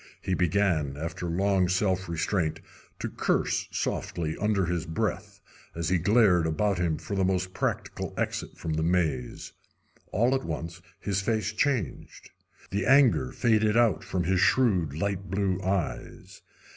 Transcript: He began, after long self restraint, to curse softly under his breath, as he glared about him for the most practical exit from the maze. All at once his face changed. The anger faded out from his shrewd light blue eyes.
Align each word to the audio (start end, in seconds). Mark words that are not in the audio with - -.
He 0.19 0.33
began, 0.33 0.97
after 0.97 1.27
long 1.29 1.69
self 1.69 2.09
restraint, 2.09 2.59
to 2.97 3.07
curse 3.07 3.67
softly 3.69 4.35
under 4.35 4.65
his 4.65 4.87
breath, 4.87 5.39
as 5.75 5.89
he 5.89 5.99
glared 5.99 6.47
about 6.47 6.79
him 6.79 6.97
for 6.97 7.15
the 7.15 7.23
most 7.23 7.53
practical 7.53 8.11
exit 8.17 8.57
from 8.57 8.73
the 8.73 8.81
maze. 8.81 9.53
All 10.11 10.33
at 10.33 10.43
once 10.43 10.81
his 10.99 11.21
face 11.21 11.53
changed. 11.53 12.31
The 12.71 12.87
anger 12.87 13.31
faded 13.31 13.77
out 13.77 14.03
from 14.03 14.23
his 14.23 14.39
shrewd 14.39 14.95
light 14.95 15.29
blue 15.29 15.61
eyes. 15.61 16.41